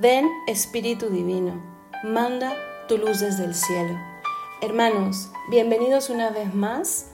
Ven 0.00 0.26
Espíritu 0.46 1.10
Divino, 1.10 1.62
manda 2.02 2.56
tu 2.88 2.96
luz 2.96 3.20
desde 3.20 3.44
el 3.44 3.54
cielo. 3.54 3.98
Hermanos, 4.62 5.30
bienvenidos 5.50 6.08
una 6.08 6.30
vez 6.30 6.54
más 6.54 7.08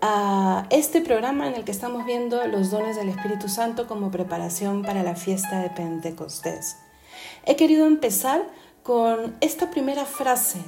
a 0.00 0.66
este 0.70 1.02
programa 1.02 1.46
en 1.46 1.54
el 1.54 1.62
que 1.62 1.70
estamos 1.70 2.04
viendo 2.04 2.44
los 2.48 2.72
dones 2.72 2.96
del 2.96 3.10
Espíritu 3.10 3.48
Santo 3.48 3.86
como 3.86 4.10
preparación 4.10 4.82
para 4.82 5.04
la 5.04 5.14
fiesta 5.14 5.60
de 5.60 5.70
Pentecostés. 5.70 6.78
He 7.46 7.54
querido 7.54 7.86
empezar 7.86 8.42
con 8.82 9.36
esta 9.40 9.70
primera 9.70 10.04
frase 10.04 10.58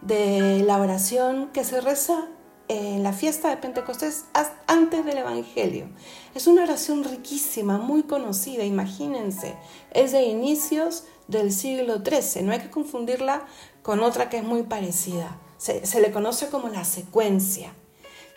de 0.00 0.62
la 0.64 0.78
oración 0.78 1.50
que 1.52 1.64
se 1.64 1.82
reza 1.82 2.26
en 2.72 3.02
la 3.02 3.12
fiesta 3.12 3.50
de 3.50 3.58
Pentecostés 3.58 4.24
antes 4.66 5.04
del 5.04 5.18
Evangelio. 5.18 5.88
Es 6.34 6.46
una 6.46 6.62
oración 6.62 7.04
riquísima, 7.04 7.76
muy 7.76 8.04
conocida, 8.04 8.64
imagínense. 8.64 9.54
Es 9.90 10.12
de 10.12 10.22
inicios 10.22 11.04
del 11.28 11.52
siglo 11.52 12.02
XIII, 12.02 12.42
no 12.42 12.52
hay 12.52 12.60
que 12.60 12.70
confundirla 12.70 13.44
con 13.82 14.00
otra 14.00 14.30
que 14.30 14.38
es 14.38 14.44
muy 14.44 14.62
parecida. 14.62 15.38
Se, 15.58 15.84
se 15.84 16.00
le 16.00 16.12
conoce 16.12 16.48
como 16.48 16.68
la 16.68 16.84
secuencia. 16.84 17.74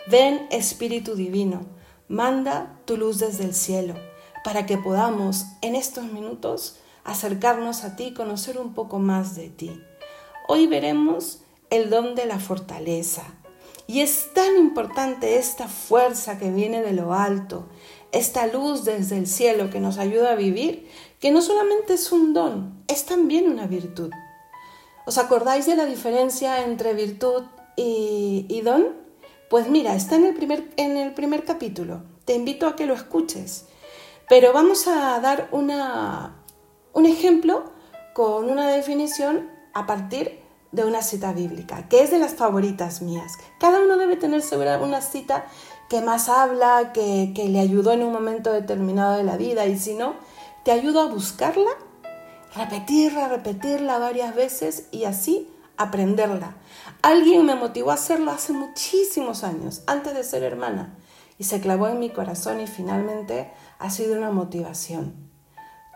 Ven 0.08 0.48
Espíritu 0.52 1.16
Divino, 1.16 1.66
manda 2.10 2.78
tu 2.84 2.98
luz 2.98 3.20
desde 3.20 3.46
el 3.46 3.56
cielo, 3.56 3.96
para 4.44 4.66
que 4.66 4.78
podamos 4.78 5.46
en 5.62 5.76
estos 5.76 6.04
minutos 6.04 6.78
acercarnos 7.06 7.86
a 7.86 7.96
ti 7.96 8.14
conocer 8.14 8.58
un 8.58 8.74
poco 8.74 9.00
más 9.00 9.36
de 9.36 9.50
ti. 9.50 9.82
Hoy 10.50 10.68
veremos 10.68 11.40
el 11.70 11.90
don 11.90 12.16
de 12.16 12.26
la 12.26 12.40
fortaleza. 12.40 13.24
Y 13.88 14.02
es 14.02 14.34
tan 14.34 14.58
importante 14.58 15.38
esta 15.38 15.68
fuerza 15.68 16.40
que 16.40 16.50
viene 16.50 16.82
de 16.82 16.94
lo 16.94 17.14
alto, 17.14 17.68
esta 18.12 18.48
luz 18.48 18.84
desde 18.84 19.18
el 19.18 19.28
cielo 19.28 19.70
que 19.70 19.80
nos 19.80 19.98
ayuda 19.98 20.32
a 20.32 20.36
vivir, 20.36 20.90
que 21.20 21.32
no 21.32 21.42
solamente 21.42 21.94
es 21.94 22.12
un 22.12 22.34
don, 22.34 22.84
es 22.88 23.06
también 23.06 23.50
una 23.50 23.68
virtud. 23.68 24.12
¿Os 25.06 25.20
acordáis 25.20 25.68
de 25.68 25.76
la 25.76 25.86
diferencia 25.86 26.64
entre 26.64 26.94
virtud 26.94 27.44
y, 27.76 28.62
don? 28.62 28.88
Pues 29.50 29.70
mira, 29.70 29.96
está 29.96 30.16
en 30.16 30.26
el, 30.26 30.34
primer, 30.34 30.72
en 30.78 30.98
el 30.98 31.14
primer 31.14 31.46
capítulo. 31.46 32.02
Te 32.26 32.34
invito 32.34 32.66
a 32.66 32.76
que 32.76 32.88
lo 32.88 32.96
escuches. 32.96 33.68
Pero 34.28 34.52
vamos 34.52 34.88
a 34.88 35.20
dar 35.20 35.48
una, 35.52 36.44
un 36.94 37.06
ejemplo 37.06 37.72
con 38.16 38.50
una 38.50 38.70
definición 38.70 39.52
a 39.74 39.86
partir 39.86 40.40
de 40.76 40.84
una 40.84 41.02
cita 41.02 41.32
bíblica, 41.32 41.88
que 41.88 42.04
es 42.04 42.12
de 42.12 42.20
las 42.20 42.36
favoritas 42.36 43.02
mías. 43.02 43.34
Cada 43.60 43.80
uno 43.80 43.98
debe 43.98 44.18
tener 44.18 44.42
segura 44.42 44.78
una 44.80 45.02
cita 45.02 45.46
que 45.90 46.02
más 46.02 46.30
habla, 46.30 46.92
que, 46.94 47.32
que 47.34 47.48
le 47.48 47.60
ayudó 47.60 47.94
en 47.94 48.04
un 48.04 48.12
momento 48.12 48.52
determinado 48.52 49.16
de 49.16 49.24
la 49.24 49.38
vida 49.38 49.66
y 49.66 49.78
si 49.80 49.94
no, 49.94 50.16
te 50.64 50.72
ayudo 50.72 51.02
a 51.02 51.06
buscarla, 51.06 51.72
repetirla, 52.56 53.30
repetirla 53.30 54.00
varias 54.00 54.36
veces 54.36 54.88
y 54.92 55.06
así 55.06 55.50
aprenderla. 55.78 56.56
Alguien 57.02 57.46
me 57.46 57.56
motivó 57.56 57.92
a 57.92 57.96
hacerlo 57.96 58.32
hace 58.32 58.52
muchísimos 58.52 59.44
años, 59.44 59.84
antes 59.88 60.14
de 60.14 60.24
ser 60.24 60.44
hermana, 60.44 60.98
y 61.38 61.44
se 61.44 61.62
clavó 61.62 61.88
en 61.88 62.00
mi 62.00 62.10
corazón 62.10 62.62
y 62.62 62.68
finalmente 62.68 63.52
ha 63.80 63.90
sido 63.90 64.18
una 64.18 64.32
motivación. 64.32 65.14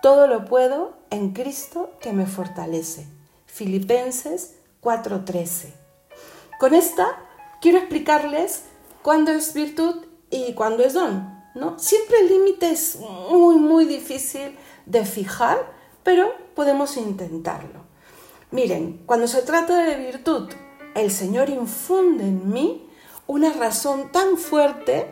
Todo 0.02 0.28
lo 0.28 0.46
puedo 0.46 0.94
en 1.10 1.32
Cristo 1.32 1.92
que 2.00 2.14
me 2.14 2.26
fortalece. 2.26 3.08
Filipenses 3.46 4.59
4.13. 4.82 5.74
Con 6.60 6.74
esta 6.74 7.18
quiero 7.62 7.78
explicarles 7.78 8.64
cuándo 9.02 9.32
es 9.32 9.54
virtud 9.54 10.06
y 10.30 10.54
cuándo 10.54 10.84
es 10.84 10.94
don. 10.94 11.40
¿no? 11.56 11.78
Siempre 11.80 12.20
el 12.20 12.30
límite 12.30 12.72
es 12.72 13.00
muy, 13.30 13.56
muy 13.56 13.86
difícil 13.86 14.58
de 14.86 15.06
fijar, 15.06 15.58
pero 16.04 16.32
podemos 16.56 16.98
intentarlo. 16.98 17.82
Miren, 18.52 19.02
cuando 19.06 19.28
se 19.28 19.42
trata 19.42 19.84
de 19.84 19.96
virtud, 19.96 20.50
el 20.96 21.12
Señor 21.12 21.50
infunde 21.50 22.24
en 22.24 22.52
mí 22.52 22.90
una 23.28 23.54
razón 23.54 24.12
tan 24.12 24.38
fuerte 24.38 25.08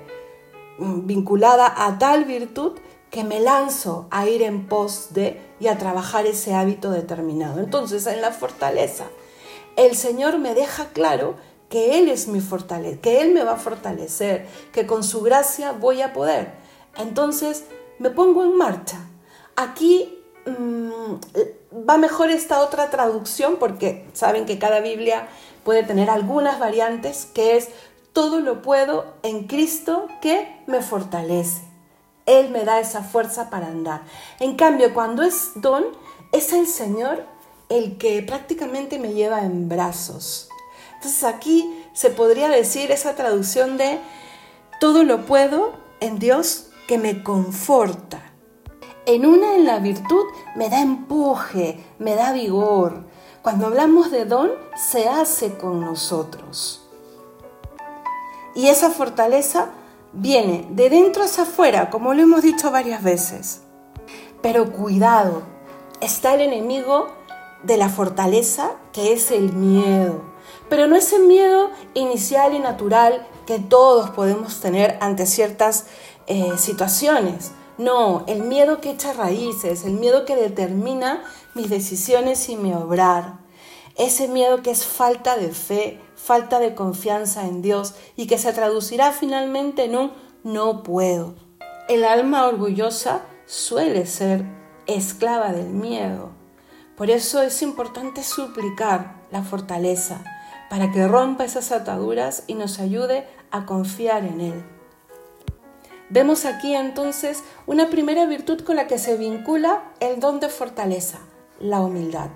mm, 0.80 1.06
vinculada 1.06 1.86
a 1.86 2.00
tal 2.00 2.26
virtud 2.26 2.74
que 3.12 3.24
me 3.24 3.40
lanzo 3.40 4.08
a 4.10 4.28
ir 4.28 4.42
en 4.42 4.68
pos 4.68 5.14
de 5.14 5.40
y 5.60 5.68
a 5.68 5.78
trabajar 5.78 6.26
ese 6.26 6.54
hábito 6.54 6.92
determinado. 6.92 7.60
Entonces, 7.60 8.06
en 8.08 8.22
la 8.22 8.32
fortaleza, 8.32 9.06
el 9.78 9.96
Señor 9.96 10.40
me 10.40 10.54
deja 10.54 10.88
claro 10.88 11.36
que 11.70 12.00
Él 12.00 12.10
es 12.10 12.28
mi 12.28 12.42
fortaleza, 12.42 13.00
que 13.02 13.22
Él 13.22 13.34
me 13.34 13.44
va 13.44 13.54
a 13.54 13.58
fortalecer, 13.58 14.48
que 14.74 14.86
con 14.86 15.04
su 15.04 15.22
gracia 15.22 15.72
voy 15.72 16.02
a 16.02 16.14
poder. 16.14 16.54
Entonces 16.98 17.66
me 18.00 18.10
pongo 18.10 18.44
en 18.44 18.58
marcha. 18.58 18.98
Aquí 19.56 20.20
mm, 20.46 20.92
va 21.88 21.98
mejor 21.98 22.32
esta 22.32 22.62
otra 22.62 22.90
traducción 22.90 23.58
porque 23.58 24.08
saben 24.14 24.46
que 24.46 24.60
cada 24.60 24.80
Biblia 24.80 25.28
puede 25.64 25.84
tener 25.84 26.10
algunas 26.10 26.60
variantes, 26.60 27.28
que 27.34 27.58
es 27.58 27.70
todo 28.14 28.40
lo 28.40 28.62
puedo 28.62 29.14
en 29.22 29.46
Cristo 29.46 30.08
que 30.22 30.64
me 30.66 30.82
fortalece. 30.82 31.62
Él 32.26 32.50
me 32.50 32.66
da 32.66 32.80
esa 32.80 33.04
fuerza 33.04 33.50
para 33.50 33.68
andar. 33.68 34.02
En 34.40 34.56
cambio, 34.56 34.94
cuando 34.94 35.24
es 35.24 35.52
don, 35.56 35.86
es 36.32 36.52
el 36.52 36.68
Señor 36.68 37.26
el 37.70 37.98
que 37.98 38.22
prácticamente 38.24 39.00
me 39.00 39.14
lleva 39.14 39.42
en 39.42 39.70
brazos. 39.70 40.50
Entonces 40.96 41.24
aquí 41.24 41.84
se 41.94 42.10
podría 42.10 42.50
decir 42.50 42.92
esa 42.92 43.16
traducción 43.16 43.78
de 43.78 44.00
todo 44.80 45.04
lo 45.04 45.26
puedo 45.26 45.74
en 46.00 46.20
Dios 46.20 46.68
que 46.88 46.98
me 46.98 47.24
conforta. 47.24 48.22
En 49.06 49.26
una, 49.26 49.56
en 49.56 49.66
la 49.66 49.80
virtud, 49.80 50.26
me 50.56 50.70
da 50.70 50.82
empuje, 50.82 51.84
me 52.00 52.16
da 52.16 52.34
vigor. 52.34 53.06
Cuando 53.42 53.68
hablamos 53.68 54.12
de 54.12 54.26
don, 54.26 54.52
se 54.76 55.08
hace 55.08 55.56
con 55.58 55.80
nosotros. 55.80 56.88
Y 58.54 58.68
esa 58.68 58.90
fortaleza 58.90 59.70
viene 60.14 60.68
de 60.72 60.90
dentro 60.90 61.24
hacia 61.24 61.44
afuera, 61.44 61.90
como 61.90 62.14
lo 62.14 62.24
hemos 62.24 62.42
dicho 62.42 62.72
varias 62.72 63.04
veces. 63.04 63.62
Pero 64.42 64.74
cuidado, 64.74 65.44
está 66.02 66.34
el 66.34 66.42
enemigo 66.42 67.08
de 67.68 67.78
la 67.78 67.90
fortaleza 67.90 68.72
que 68.94 69.14
es 69.14 69.30
el 69.30 69.52
miedo. 69.54 70.22
Pero 70.70 70.88
no 70.88 70.96
es 70.96 71.12
el 71.14 71.24
miedo 71.24 71.70
inicial 71.94 72.56
y 72.56 72.60
natural 72.60 73.28
que 73.46 73.60
todos 73.60 74.10
podemos 74.10 74.62
tener 74.62 74.98
ante 75.02 75.26
ciertas 75.26 75.86
eh, 76.28 76.54
situaciones. 76.58 77.52
No, 77.78 78.24
el 78.28 78.44
miedo 78.44 78.82
que 78.82 78.92
echa 78.92 79.14
raíces, 79.14 79.84
el 79.84 79.94
miedo 79.94 80.26
que 80.26 80.36
determina 80.36 81.24
mis 81.54 81.70
decisiones 81.70 82.48
y 82.50 82.56
mi 82.56 82.74
obrar. 82.74 83.40
Ese 83.96 84.28
miedo 84.28 84.62
que 84.62 84.72
es 84.72 84.86
falta 84.86 85.36
de 85.36 85.52
fe, 85.52 86.00
falta 86.16 86.60
de 86.60 86.74
confianza 86.74 87.46
en 87.46 87.62
Dios 87.62 87.96
y 88.16 88.28
que 88.28 88.38
se 88.38 88.54
traducirá 88.54 89.12
finalmente 89.12 89.86
en 89.86 89.98
un 89.98 90.12
no 90.44 90.84
puedo. 90.84 91.36
El 91.90 92.06
alma 92.06 92.48
orgullosa 92.48 93.22
suele 93.46 94.06
ser 94.06 94.46
esclava 94.88 95.52
del 95.52 95.70
miedo. 95.70 96.37
Por 96.98 97.12
eso 97.12 97.44
es 97.44 97.62
importante 97.62 98.24
suplicar 98.24 99.18
la 99.30 99.44
fortaleza 99.44 100.24
para 100.68 100.92
que 100.92 101.08
rompa 101.08 101.46
esas 101.46 101.72
ataduras 101.72 102.44
y 102.48 102.56
nos 102.56 102.80
ayude 102.80 103.28
a 103.52 103.68
confiar 103.68 104.26
en 104.26 104.42
Él. 104.42 104.66
Vemos 106.10 106.46
aquí 106.46 106.74
entonces 106.74 107.44
una 107.68 107.92
primera 107.92 108.26
virtud 108.26 108.62
con 108.62 108.78
la 108.78 108.88
que 108.88 108.98
se 108.98 109.16
vincula 109.16 109.84
el 110.00 110.20
don 110.20 110.40
de 110.40 110.50
fortaleza, 110.50 111.20
la 111.60 111.82
humildad. 111.82 112.30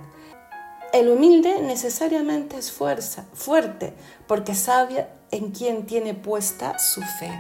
El 0.94 1.10
humilde 1.10 1.60
necesariamente 1.62 2.58
es 2.58 2.72
fuerza, 2.72 3.26
fuerte, 3.34 3.96
porque 4.28 4.54
sabe 4.54 5.08
en 5.32 5.52
quién 5.52 5.88
tiene 5.88 6.14
puesta 6.14 6.78
su 6.78 7.02
fe. 7.02 7.32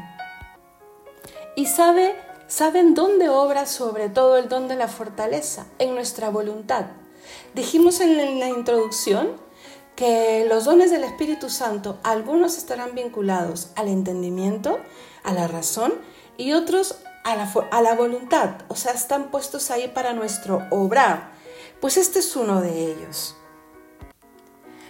Y 1.55 1.67
sabe, 1.67 2.15
sabe 2.47 2.79
en 2.79 2.95
dónde 2.95 3.29
obra 3.29 3.67
sobre 3.67 4.09
todo 4.09 4.37
el 4.37 4.49
don 4.49 4.67
de 4.67 4.75
la 4.75 4.87
fortaleza, 4.87 5.67
en 5.77 5.93
nuestra 5.93 6.29
voluntad, 6.29 6.85
Dijimos 7.53 7.99
en 8.01 8.39
la 8.39 8.49
introducción 8.49 9.29
que 9.95 10.45
los 10.47 10.65
dones 10.65 10.89
del 10.91 11.03
Espíritu 11.03 11.49
Santo, 11.49 11.99
algunos 12.03 12.57
estarán 12.57 12.95
vinculados 12.95 13.69
al 13.75 13.87
entendimiento, 13.87 14.79
a 15.23 15.33
la 15.33 15.47
razón, 15.47 15.93
y 16.37 16.53
otros 16.53 16.99
a 17.23 17.35
la, 17.35 17.51
a 17.71 17.81
la 17.81 17.93
voluntad, 17.93 18.61
o 18.67 18.75
sea, 18.75 18.93
están 18.93 19.29
puestos 19.29 19.69
ahí 19.69 19.87
para 19.87 20.13
nuestro 20.13 20.65
obrar. 20.71 21.31
Pues 21.79 21.97
este 21.97 22.19
es 22.19 22.35
uno 22.35 22.61
de 22.61 22.91
ellos. 22.91 23.35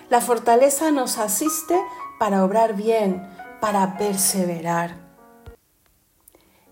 La 0.09 0.21
fortaleza 0.21 0.91
nos 0.91 1.17
asiste 1.17 1.79
para 2.19 2.43
obrar 2.43 2.75
bien, 2.75 3.29
para 3.59 3.97
perseverar. 3.97 5.10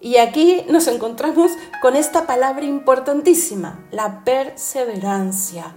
Y 0.01 0.17
aquí 0.17 0.65
nos 0.69 0.87
encontramos 0.87 1.51
con 1.81 1.95
esta 1.95 2.25
palabra 2.25 2.65
importantísima, 2.65 3.85
la 3.91 4.23
perseverancia. 4.23 5.75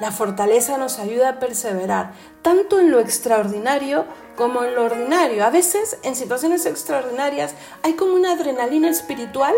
La 0.00 0.12
fortaleza 0.12 0.78
nos 0.78 0.98
ayuda 0.98 1.28
a 1.28 1.38
perseverar, 1.38 2.14
tanto 2.40 2.80
en 2.80 2.90
lo 2.90 3.00
extraordinario 3.00 4.06
como 4.34 4.64
en 4.64 4.74
lo 4.74 4.86
ordinario. 4.86 5.44
A 5.44 5.50
veces, 5.50 5.98
en 6.02 6.16
situaciones 6.16 6.64
extraordinarias, 6.64 7.52
hay 7.82 7.92
como 7.92 8.14
una 8.14 8.32
adrenalina 8.32 8.88
espiritual 8.88 9.54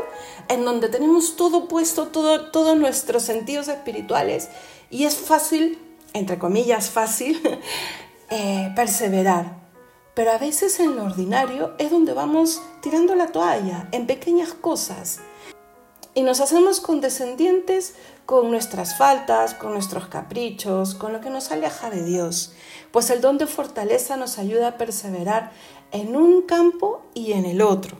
en 0.48 0.64
donde 0.64 0.88
tenemos 0.88 1.36
todo 1.36 1.68
puesto, 1.68 2.08
todo, 2.08 2.50
todos 2.50 2.76
nuestros 2.76 3.22
sentidos 3.22 3.68
espirituales, 3.68 4.48
y 4.90 5.04
es 5.04 5.14
fácil, 5.14 5.78
entre 6.12 6.40
comillas, 6.40 6.90
fácil, 6.90 7.40
eh, 8.30 8.72
perseverar. 8.74 9.61
Pero 10.14 10.32
a 10.32 10.38
veces 10.38 10.78
en 10.78 10.96
lo 10.96 11.04
ordinario 11.04 11.72
es 11.78 11.90
donde 11.90 12.12
vamos 12.12 12.60
tirando 12.82 13.14
la 13.14 13.28
toalla, 13.28 13.88
en 13.92 14.06
pequeñas 14.06 14.52
cosas. 14.52 15.20
Y 16.14 16.22
nos 16.22 16.40
hacemos 16.40 16.80
condescendientes 16.80 17.94
con 18.26 18.50
nuestras 18.50 18.98
faltas, 18.98 19.54
con 19.54 19.72
nuestros 19.72 20.08
caprichos, 20.08 20.94
con 20.94 21.14
lo 21.14 21.20
que 21.22 21.30
nos 21.30 21.50
aleja 21.50 21.88
de 21.88 22.04
Dios, 22.04 22.52
pues 22.90 23.08
el 23.08 23.22
don 23.22 23.38
de 23.38 23.46
fortaleza 23.46 24.16
nos 24.18 24.38
ayuda 24.38 24.68
a 24.68 24.76
perseverar 24.76 25.52
en 25.90 26.14
un 26.14 26.42
campo 26.42 27.02
y 27.14 27.32
en 27.32 27.46
el 27.46 27.62
otro, 27.62 27.98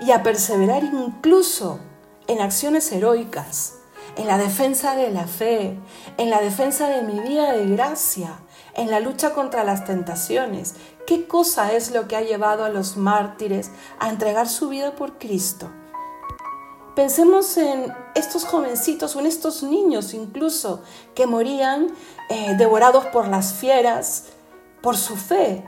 y 0.00 0.12
a 0.12 0.22
perseverar 0.22 0.84
incluso 0.84 1.78
en 2.26 2.40
acciones 2.40 2.90
heroicas, 2.90 3.74
en 4.16 4.26
la 4.26 4.38
defensa 4.38 4.96
de 4.96 5.10
la 5.10 5.26
fe, 5.26 5.78
en 6.16 6.30
la 6.30 6.40
defensa 6.40 6.88
de 6.88 7.02
mi 7.02 7.20
vida 7.20 7.52
de 7.52 7.66
gracia, 7.66 8.38
en 8.76 8.90
la 8.90 9.00
lucha 9.00 9.32
contra 9.32 9.64
las 9.64 9.84
tentaciones. 9.84 10.74
¿Qué 11.06 11.26
cosa 11.26 11.72
es 11.72 11.90
lo 11.90 12.06
que 12.06 12.16
ha 12.16 12.20
llevado 12.20 12.64
a 12.64 12.68
los 12.68 12.96
mártires 12.96 13.70
a 13.98 14.10
entregar 14.10 14.48
su 14.48 14.68
vida 14.68 14.94
por 14.94 15.18
Cristo? 15.18 15.70
Pensemos 16.94 17.56
en 17.56 17.92
estos 18.14 18.44
jovencitos 18.44 19.16
o 19.16 19.20
en 19.20 19.26
estos 19.26 19.62
niños 19.62 20.14
incluso 20.14 20.82
que 21.14 21.26
morían 21.26 21.88
eh, 22.30 22.54
devorados 22.56 23.06
por 23.06 23.28
las 23.28 23.54
fieras, 23.54 24.24
por 24.82 24.96
su 24.96 25.16
fe. 25.16 25.64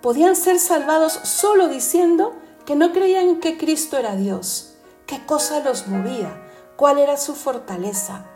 Podían 0.00 0.36
ser 0.36 0.58
salvados 0.58 1.12
solo 1.12 1.68
diciendo 1.68 2.34
que 2.64 2.74
no 2.76 2.92
creían 2.92 3.40
que 3.40 3.58
Cristo 3.58 3.98
era 3.98 4.14
Dios. 4.14 4.74
¿Qué 5.06 5.24
cosa 5.26 5.60
los 5.60 5.88
movía? 5.88 6.42
¿Cuál 6.76 6.98
era 6.98 7.16
su 7.16 7.34
fortaleza? 7.34 8.26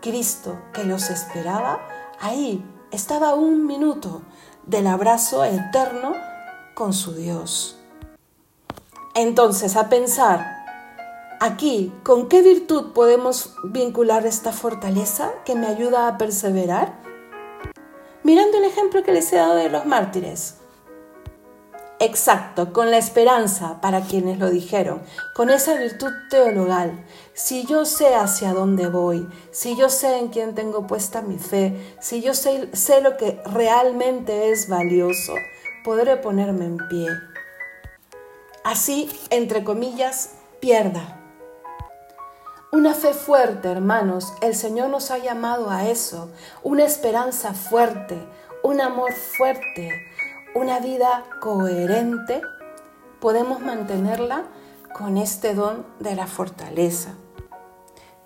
Cristo 0.00 0.58
que 0.72 0.84
los 0.84 1.08
esperaba, 1.10 1.80
ahí 2.20 2.64
estaba 2.90 3.34
un 3.34 3.66
minuto 3.66 4.22
del 4.66 4.86
abrazo 4.86 5.44
eterno 5.44 6.14
con 6.74 6.92
su 6.92 7.14
Dios. 7.14 7.78
Entonces, 9.14 9.76
a 9.76 9.88
pensar, 9.88 10.56
Aquí, 11.38 11.92
¿con 12.02 12.30
qué 12.30 12.40
virtud 12.40 12.92
podemos 12.94 13.54
vincular 13.62 14.24
esta 14.24 14.52
fortaleza 14.52 15.32
que 15.44 15.54
me 15.54 15.66
ayuda 15.66 16.08
a 16.08 16.16
perseverar? 16.16 16.94
Mirando 18.22 18.56
el 18.56 18.64
ejemplo 18.64 19.02
que 19.02 19.12
les 19.12 19.30
he 19.34 19.36
dado 19.36 19.54
de 19.56 19.68
los 19.68 19.84
mártires. 19.84 20.56
Exacto, 21.98 22.72
con 22.72 22.90
la 22.90 22.96
esperanza 22.96 23.82
para 23.82 24.00
quienes 24.00 24.38
lo 24.38 24.48
dijeron, 24.48 25.02
con 25.34 25.50
esa 25.50 25.74
virtud 25.74 26.10
teologal. 26.30 27.04
Si 27.36 27.66
yo 27.66 27.84
sé 27.84 28.14
hacia 28.14 28.52
dónde 28.52 28.88
voy, 28.88 29.28
si 29.52 29.76
yo 29.76 29.88
sé 29.88 30.18
en 30.18 30.28
quién 30.28 30.54
tengo 30.54 30.86
puesta 30.86 31.22
mi 31.22 31.38
fe, 31.38 31.96
si 32.00 32.22
yo 32.22 32.34
sé, 32.34 32.70
sé 32.74 33.00
lo 33.00 33.16
que 33.16 33.40
realmente 33.44 34.50
es 34.50 34.68
valioso, 34.68 35.34
podré 35.84 36.16
ponerme 36.16 36.64
en 36.64 36.78
pie. 36.88 37.08
Así, 38.64 39.08
entre 39.30 39.62
comillas, 39.62 40.30
pierda 40.60 41.16
una 42.76 42.92
fe 42.92 43.14
fuerte, 43.14 43.70
hermanos, 43.70 44.34
el 44.42 44.54
Señor 44.54 44.90
nos 44.90 45.10
ha 45.10 45.18
llamado 45.18 45.70
a 45.70 45.88
eso, 45.88 46.30
una 46.62 46.84
esperanza 46.84 47.54
fuerte, 47.54 48.18
un 48.62 48.80
amor 48.80 49.12
fuerte, 49.14 49.90
una 50.54 50.78
vida 50.80 51.24
coherente, 51.40 52.42
podemos 53.18 53.60
mantenerla 53.60 54.44
con 54.92 55.16
este 55.16 55.54
don 55.54 55.86
de 56.00 56.16
la 56.16 56.26
fortaleza. 56.26 57.14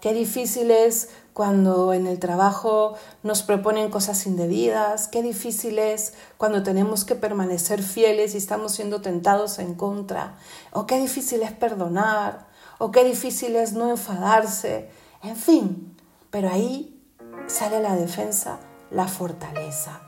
Qué 0.01 0.15
difícil 0.15 0.71
es 0.71 1.11
cuando 1.35 1.93
en 1.93 2.07
el 2.07 2.19
trabajo 2.19 2.95
nos 3.23 3.43
proponen 3.43 3.91
cosas 3.91 4.27
indebidas, 4.27 5.09
qué 5.09 5.23
difícil 5.23 5.79
es 5.79 6.15
cuando 6.39 6.63
tenemos 6.63 7.05
que 7.05 7.15
permanecer 7.15 7.83
fieles 7.83 8.35
y 8.35 8.39
estamos 8.39 8.73
siendo 8.73 9.03
tentados 9.03 9.59
en 9.59 9.75
contra, 9.75 10.37
o 10.73 10.87
qué 10.87 10.99
difícil 10.99 11.43
es 11.43 11.53
perdonar, 11.53 12.47
o 12.79 12.91
qué 12.91 13.05
difícil 13.05 13.57
es 13.57 13.75
no 13.75 13.91
enfadarse, 13.91 14.89
en 15.23 15.37
fin, 15.37 15.97
pero 16.31 16.49
ahí 16.49 16.99
sale 17.47 17.81
la 17.81 17.95
defensa, 17.95 18.59
la 18.91 19.07
fortaleza. 19.07 20.01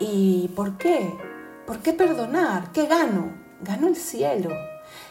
¿Y 0.00 0.48
por 0.56 0.78
qué? 0.78 1.16
¿Por 1.66 1.78
qué 1.78 1.92
perdonar? 1.92 2.72
¿Qué 2.72 2.86
gano? 2.86 3.32
Gano 3.60 3.86
el 3.86 3.96
cielo. 3.96 4.50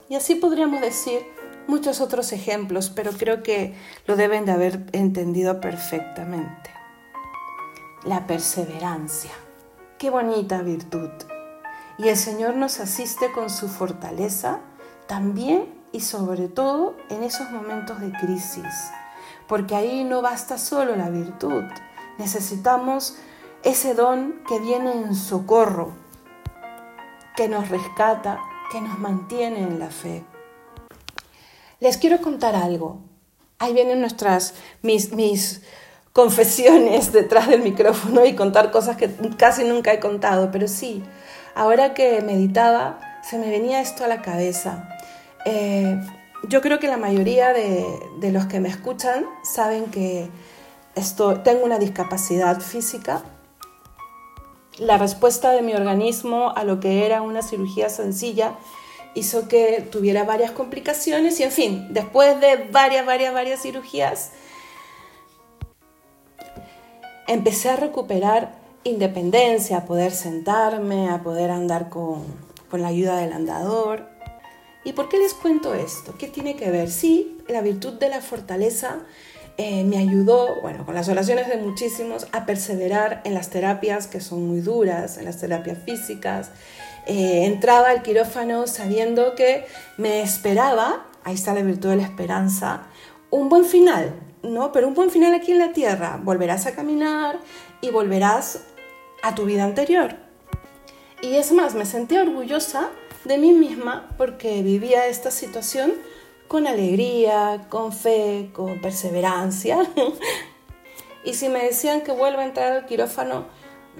Y 0.10 0.16
así 0.16 0.36
podríamos 0.36 0.82
decir 0.82 1.22
muchos 1.68 2.02
otros 2.02 2.32
ejemplos, 2.34 2.90
pero 2.90 3.12
creo 3.12 3.44
que 3.44 3.76
lo 4.08 4.16
deben 4.16 4.46
de 4.46 4.52
haber 4.52 4.86
entendido 4.92 5.62
perfectamente. 5.62 6.70
La 8.04 8.28
perseverancia. 8.28 9.32
Qué 9.98 10.10
bonita 10.10 10.62
virtud. 10.62 11.10
Y 11.98 12.08
el 12.08 12.18
Señor 12.18 12.56
nos 12.56 12.80
asiste 12.80 13.32
con 13.32 13.50
su 13.50 13.68
fortaleza 13.68 14.60
también 15.08 15.82
y 15.92 16.00
sobre 16.00 16.48
todo 16.48 16.96
en 17.10 17.24
esos 17.24 17.52
momentos 17.52 18.00
de 18.00 18.12
crisis, 18.14 18.66
porque 19.48 19.76
ahí 19.76 20.04
no 20.04 20.22
basta 20.22 20.58
solo 20.58 20.96
la 20.96 21.10
virtud, 21.10 21.64
necesitamos 22.18 23.18
ese 23.64 23.94
don 23.94 24.42
que 24.48 24.60
viene 24.60 24.94
en 24.94 25.16
socorro, 25.16 25.92
que 27.36 27.48
nos 27.48 27.70
rescata, 27.70 28.40
que 28.72 28.82
nos 28.82 28.98
mantiene 29.00 29.60
en 29.60 29.80
la 29.80 29.90
fe. 29.90 30.24
Les 31.82 31.98
quiero 31.98 32.22
contar 32.22 32.56
algo. 32.56 33.00
Ahí 33.58 33.74
vienen 33.74 34.00
nuestras 34.00 34.54
mis, 34.84 35.12
mis 35.14 35.62
confesiones 36.14 37.12
detrás 37.12 37.50
del 37.50 37.64
micrófono 37.64 38.24
y 38.24 38.36
contar 38.36 38.72
cosas 38.72 38.98
que 38.98 39.10
casi 39.38 39.64
nunca 39.64 39.92
he 39.92 40.00
contado, 40.00 40.52
pero 40.52 40.68
sí, 40.68 41.04
ahora 41.56 41.94
que 41.94 42.22
meditaba 42.22 43.00
se 43.28 43.38
me 43.40 43.50
venía 43.50 43.82
esto 43.82 44.04
a 44.04 44.08
la 44.08 44.22
cabeza. 44.22 44.90
Eh, 45.46 46.00
yo 46.48 46.62
creo 46.62 46.78
que 46.80 46.88
la 46.88 46.98
mayoría 46.98 47.52
de, 47.52 48.32
los 48.32 48.46
que 48.46 48.60
me 48.60 48.70
escuchan 48.70 49.26
saben 49.44 49.86
que 49.86 50.30
esto, 50.94 51.42
tengo 51.42 51.66
una 51.66 51.80
discapacidad 51.80 52.62
física. 52.62 53.24
La 54.78 55.00
respuesta 55.00 55.52
de 55.52 55.64
mi 55.64 55.74
organismo 55.74 56.54
a 56.56 56.64
lo 56.64 56.80
que 56.80 57.08
era 57.08 57.24
una 57.24 57.42
cirugía 57.42 57.90
sencilla 57.90 58.56
hizo 59.14 59.48
que 59.48 59.88
tuviera 59.92 60.24
varias 60.24 60.52
complicaciones 60.52 61.40
y 61.40 61.44
en 61.44 61.52
fin, 61.52 61.88
después 61.92 62.40
de 62.40 62.68
varias, 62.72 63.06
varias, 63.06 63.34
varias 63.34 63.62
cirugías, 63.62 64.32
empecé 67.28 67.70
a 67.70 67.76
recuperar 67.76 68.60
independencia, 68.84 69.78
a 69.78 69.86
poder 69.86 70.12
sentarme, 70.12 71.10
a 71.10 71.22
poder 71.22 71.52
andar 71.52 71.90
con, 71.90 72.26
con 72.70 72.82
la 72.82 72.88
ayuda 72.88 73.18
del 73.18 73.34
andador. 73.34 74.10
¿Y 74.84 74.94
por 74.94 75.10
qué 75.10 75.20
les 75.20 75.34
cuento 75.34 75.76
esto? 75.76 76.16
¿Qué 76.18 76.28
tiene 76.28 76.56
que 76.56 76.72
ver? 76.72 76.90
Sí, 76.90 77.38
la 77.48 77.62
virtud 77.62 77.94
de 78.00 78.10
la 78.10 78.22
fortaleza 78.22 79.02
eh, 79.58 79.84
me 79.84 79.98
ayudó, 79.98 80.60
bueno, 80.62 80.86
con 80.86 80.96
las 80.96 81.08
oraciones 81.08 81.48
de 81.48 81.58
muchísimos, 81.58 82.26
a 82.32 82.48
perseverar 82.48 83.22
en 83.26 83.36
las 83.36 83.50
terapias 83.50 84.08
que 84.08 84.20
son 84.20 84.48
muy 84.48 84.62
duras, 84.62 85.18
en 85.18 85.26
las 85.26 85.38
terapias 85.38 85.78
físicas. 85.86 86.50
Eh, 87.08 87.46
entraba 87.46 87.90
al 87.90 88.04
quirófano 88.04 88.68
sabiendo 88.68 89.36
que 89.36 89.66
me 89.98 90.22
esperaba, 90.22 91.06
ahí 91.24 91.34
está 91.34 91.54
la 91.54 91.62
virtud 91.62 91.90
de 91.90 91.96
la 91.98 92.04
esperanza, 92.04 92.84
un 93.32 93.50
buen 93.50 93.66
final, 93.66 94.14
¿no? 94.44 94.72
Pero 94.72 94.88
un 94.88 94.94
buen 94.94 95.10
final 95.10 95.34
aquí 95.34 95.52
en 95.52 95.60
la 95.60 95.74
tierra. 95.74 96.20
Volverás 96.22 96.68
a 96.68 96.74
caminar 96.74 97.40
y 97.82 97.90
volverás 97.90 98.64
a 99.24 99.36
tu 99.36 99.46
vida 99.46 99.64
anterior. 99.64 100.16
Y 101.22 101.36
es 101.36 101.52
más, 101.52 101.76
me 101.76 101.86
sentí 101.86 102.18
orgullosa 102.18 102.90
de 103.26 103.38
mí 103.38 103.54
misma 103.54 104.10
porque 104.18 104.64
vivía 104.64 105.08
esta 105.08 105.32
situación 105.32 105.94
con 106.48 106.68
alegría, 106.68 107.68
con 107.70 107.94
fe, 107.94 108.50
con 108.54 108.82
perseverancia. 108.82 109.78
y 111.24 111.34
si 111.34 111.50
me 111.50 111.64
decían 111.64 112.02
que 112.02 112.12
vuelva 112.12 112.42
a 112.42 112.46
entrar 112.46 112.74
al 112.74 112.86
quirófano, 112.86 113.46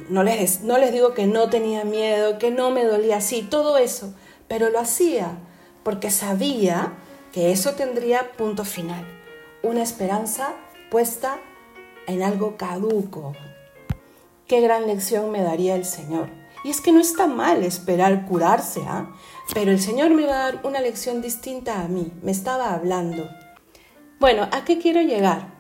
no 0.10 0.24
les, 0.24 0.62
no 0.62 0.78
les 0.78 0.92
digo 0.92 1.14
que 1.14 1.28
no 1.28 1.50
tenía 1.50 1.84
miedo, 1.84 2.38
que 2.38 2.52
no 2.52 2.72
me 2.72 2.86
dolía 2.86 3.18
así, 3.18 3.42
todo 3.42 3.78
eso, 3.78 4.14
pero 4.48 4.70
lo 4.70 4.80
hacía 4.80 5.38
porque 5.84 6.12
sabía 6.12 6.94
que 7.32 7.52
eso 7.52 7.74
tendría 7.74 8.32
punto 8.34 8.66
final, 8.66 9.06
una 9.64 9.82
esperanza 9.82 10.54
puesta 10.90 11.40
en 12.08 12.24
algo 12.24 12.58
caduco. 12.58 13.34
Qué 14.48 14.62
gran 14.62 14.88
lección 14.88 15.32
me 15.32 15.42
daría 15.42 15.76
el 15.76 15.86
Señor. 15.86 16.30
Y 16.64 16.70
es 16.70 16.82
que 16.82 16.92
no 16.92 17.00
está 17.00 17.26
mal 17.26 17.64
esperar 17.64 18.28
curarse, 18.28 18.82
¿ah? 18.86 19.16
Pero 19.54 19.72
el 19.72 19.80
Señor 19.80 20.12
me 20.12 20.26
va 20.26 20.34
a 20.34 20.52
dar 20.52 20.62
una 20.64 20.80
lección 20.80 21.22
distinta 21.22 21.82
a 21.82 21.88
mí, 21.88 22.12
me 22.22 22.32
estaba 22.32 22.74
hablando. 22.74 23.30
Bueno, 24.20 24.48
¿a 24.52 24.64
qué 24.64 24.78
quiero 24.78 25.02
llegar? 25.02 25.51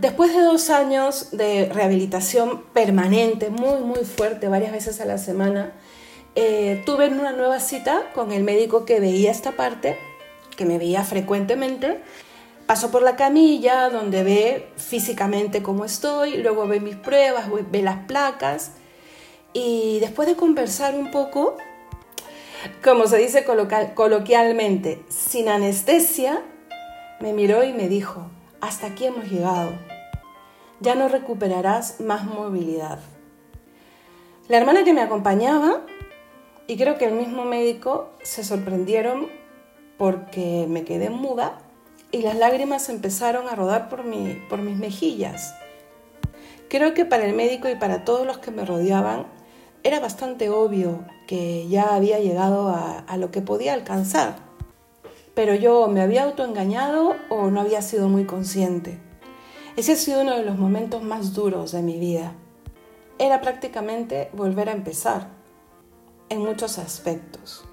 Después 0.00 0.34
de 0.34 0.40
dos 0.40 0.70
años 0.70 1.28
de 1.30 1.68
rehabilitación 1.70 2.62
permanente, 2.72 3.50
muy, 3.50 3.80
muy 3.80 4.06
fuerte, 4.06 4.48
varias 4.48 4.72
veces 4.72 4.98
a 5.02 5.04
la 5.04 5.18
semana, 5.18 5.74
eh, 6.36 6.82
tuve 6.86 7.08
una 7.08 7.32
nueva 7.32 7.60
cita 7.60 8.10
con 8.14 8.32
el 8.32 8.42
médico 8.42 8.86
que 8.86 8.98
veía 8.98 9.30
esta 9.30 9.52
parte, 9.52 9.98
que 10.56 10.64
me 10.64 10.78
veía 10.78 11.04
frecuentemente. 11.04 12.00
Pasó 12.64 12.90
por 12.90 13.02
la 13.02 13.16
camilla, 13.16 13.90
donde 13.90 14.24
ve 14.24 14.68
físicamente 14.78 15.62
cómo 15.62 15.84
estoy, 15.84 16.38
luego 16.38 16.66
ve 16.66 16.80
mis 16.80 16.96
pruebas, 16.96 17.50
ve 17.70 17.82
las 17.82 18.06
placas. 18.06 18.72
Y 19.52 19.98
después 20.00 20.26
de 20.26 20.34
conversar 20.34 20.94
un 20.94 21.10
poco, 21.10 21.58
como 22.82 23.06
se 23.06 23.18
dice 23.18 23.44
coloquialmente, 23.44 25.02
sin 25.10 25.50
anestesia, 25.50 26.42
me 27.20 27.34
miró 27.34 27.64
y 27.64 27.74
me 27.74 27.86
dijo, 27.86 28.30
hasta 28.62 28.86
aquí 28.86 29.04
hemos 29.04 29.30
llegado. 29.30 29.89
Ya 30.80 30.94
no 30.94 31.08
recuperarás 31.08 32.00
más 32.00 32.24
movilidad. 32.24 32.98
La 34.48 34.56
hermana 34.56 34.82
que 34.82 34.92
me 34.92 35.02
acompañaba 35.02 35.82
y 36.66 36.76
creo 36.76 36.98
que 36.98 37.04
el 37.04 37.12
mismo 37.12 37.44
médico 37.44 38.10
se 38.22 38.44
sorprendieron 38.44 39.28
porque 39.98 40.66
me 40.68 40.84
quedé 40.84 41.10
muda 41.10 41.58
y 42.12 42.22
las 42.22 42.36
lágrimas 42.36 42.88
empezaron 42.88 43.48
a 43.48 43.54
rodar 43.54 43.88
por, 43.88 44.02
por 44.48 44.62
mis 44.62 44.76
mejillas. 44.76 45.54
Creo 46.68 46.94
que 46.94 47.04
para 47.04 47.24
el 47.24 47.34
médico 47.34 47.68
y 47.68 47.74
para 47.74 48.04
todos 48.04 48.26
los 48.26 48.38
que 48.38 48.50
me 48.50 48.64
rodeaban 48.64 49.26
era 49.82 49.98
bastante 49.98 50.50
obvio 50.50 51.04
que 51.26 51.66
ya 51.68 51.94
había 51.94 52.18
llegado 52.18 52.68
a, 52.68 53.16
lo 53.16 53.30
que 53.30 53.40
podía 53.40 53.74
alcanzar, 53.74 54.36
pero 55.34 55.54
yo 55.54 55.88
me 55.88 56.00
había 56.00 56.24
autoengañado 56.24 57.16
o 57.28 57.50
no 57.50 57.60
había 57.60 57.82
sido 57.82 58.08
muy 58.08 58.24
consciente. 58.24 58.98
Ese 59.76 59.92
ha 59.92 59.96
sido 59.96 60.22
uno 60.22 60.36
de 60.36 60.44
los 60.44 60.58
momentos 60.58 61.02
más 61.02 61.32
duros 61.32 61.72
de 61.72 61.82
mi 61.82 61.98
vida. 61.98 62.32
Era 63.18 63.40
prácticamente 63.40 64.30
volver 64.32 64.68
a 64.68 64.72
empezar 64.72 65.28
en 66.28 66.40
muchos 66.40 66.78
aspectos 66.78 67.64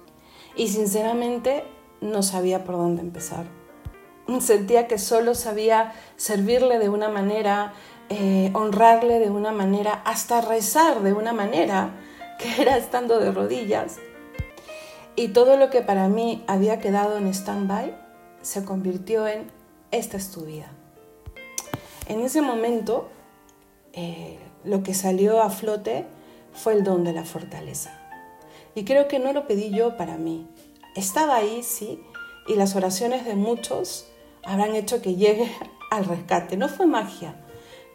y 0.56 0.68
sinceramente 0.68 1.64
no 2.00 2.22
sabía 2.22 2.64
por 2.64 2.76
dónde 2.76 3.02
empezar. 3.02 3.46
Sentía 4.40 4.86
que 4.86 4.98
solo 4.98 5.34
sabía 5.34 5.94
servirle 6.16 6.78
de 6.78 6.88
una 6.88 7.08
manera, 7.08 7.72
eh, 8.10 8.50
honrarle 8.54 9.18
de 9.18 9.30
una 9.30 9.52
manera, 9.52 10.02
hasta 10.04 10.40
rezar 10.42 11.02
de 11.02 11.14
una 11.14 11.32
manera 11.32 11.94
que 12.38 12.62
era 12.62 12.76
estando 12.76 13.18
de 13.18 13.32
rodillas. 13.32 13.96
Y 15.16 15.28
todo 15.28 15.56
lo 15.56 15.70
que 15.70 15.80
para 15.80 16.08
mí 16.08 16.44
había 16.46 16.78
quedado 16.78 17.16
en 17.16 17.26
stand-by 17.26 17.96
se 18.42 18.64
convirtió 18.64 19.26
en 19.26 19.50
esta 19.90 20.16
es 20.16 20.30
tu 20.30 20.42
vida. 20.42 20.70
En 22.08 22.22
ese 22.22 22.40
momento, 22.40 23.08
eh, 23.92 24.38
lo 24.64 24.82
que 24.82 24.94
salió 24.94 25.42
a 25.42 25.50
flote 25.50 26.06
fue 26.54 26.72
el 26.72 26.82
don 26.82 27.04
de 27.04 27.12
la 27.12 27.24
fortaleza. 27.24 27.92
Y 28.74 28.84
creo 28.84 29.08
que 29.08 29.18
no 29.18 29.34
lo 29.34 29.46
pedí 29.46 29.70
yo 29.70 29.96
para 29.98 30.16
mí. 30.16 30.48
Estaba 30.96 31.36
ahí, 31.36 31.62
sí, 31.62 32.02
y 32.46 32.54
las 32.54 32.74
oraciones 32.76 33.26
de 33.26 33.34
muchos 33.34 34.06
habrán 34.42 34.74
hecho 34.74 35.02
que 35.02 35.16
llegue 35.16 35.52
al 35.90 36.06
rescate. 36.06 36.56
No 36.56 36.70
fue 36.70 36.86
magia, 36.86 37.34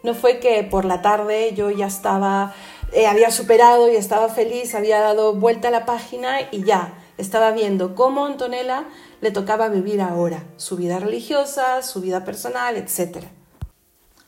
no 0.04 0.14
fue 0.14 0.38
que 0.38 0.62
por 0.62 0.84
la 0.84 1.02
tarde 1.02 1.52
yo 1.54 1.70
ya 1.70 1.86
estaba, 1.86 2.54
eh, 2.92 3.08
había 3.08 3.32
superado 3.32 3.90
y 3.90 3.96
estaba 3.96 4.28
feliz, 4.28 4.76
había 4.76 5.00
dado 5.00 5.34
vuelta 5.34 5.68
a 5.68 5.70
la 5.72 5.86
página 5.86 6.36
y 6.52 6.62
ya 6.62 7.02
estaba 7.18 7.50
viendo 7.50 7.96
cómo 7.96 8.26
Antonella 8.26 8.84
le 9.20 9.32
tocaba 9.32 9.68
vivir 9.68 10.00
ahora, 10.00 10.44
su 10.56 10.76
vida 10.76 11.00
religiosa, 11.00 11.82
su 11.82 12.00
vida 12.00 12.24
personal, 12.24 12.76
etc. 12.76 13.24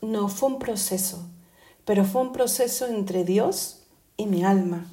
No, 0.01 0.27
fue 0.27 0.49
un 0.49 0.59
proceso, 0.59 1.27
pero 1.85 2.05
fue 2.05 2.21
un 2.21 2.31
proceso 2.31 2.85
entre 2.87 3.23
Dios 3.23 3.83
y 4.15 4.25
mi 4.25 4.43
alma. 4.43 4.85